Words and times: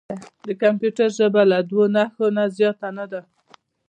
د 0.45 0.47
کمپیوټر 0.61 1.07
ژبه 1.17 1.41
له 1.51 1.59
دوه 1.69 1.85
نښو 1.95 2.27
نه 2.37 2.43
زیاته 2.57 2.87
نه 2.97 3.05
ده. 3.11 3.21